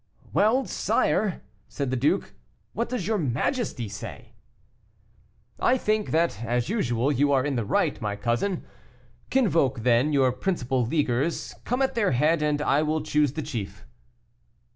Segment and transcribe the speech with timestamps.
[0.33, 2.33] "Well, sire!" said the duke,
[2.73, 4.33] "what does your majesty say?"
[5.59, 8.63] "I think that, as usual, you are in the right, my cousin;
[9.29, 13.85] convoke, then, your principal leaguers, come at their head, and I will choose the chief."